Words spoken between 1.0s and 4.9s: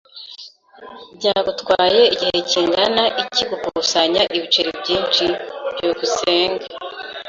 Byagutwaye igihe kingana iki gukusanya ibiceri